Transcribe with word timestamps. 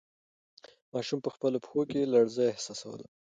ماشوم 0.93 1.19
په 1.25 1.29
خپلو 1.35 1.57
پښو 1.63 1.81
کې 1.91 2.11
لړزه 2.13 2.43
احساسوله. 2.47 3.05